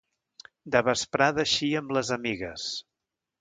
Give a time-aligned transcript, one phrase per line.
[0.75, 2.65] De vesprada eixia amb les amigues.